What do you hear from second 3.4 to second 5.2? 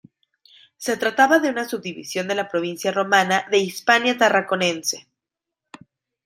de Hispania Tarraconense.